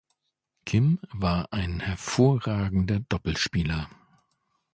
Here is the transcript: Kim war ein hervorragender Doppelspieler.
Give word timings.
Kim 0.65 0.97
war 1.11 1.53
ein 1.53 1.79
hervorragender 1.79 3.01
Doppelspieler. 3.01 3.87